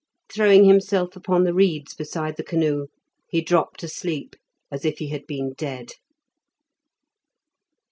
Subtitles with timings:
[0.33, 2.87] Throwing himself upon the reeds beside the canoe,
[3.29, 4.35] he dropped asleep
[4.71, 5.91] as if he had been dead.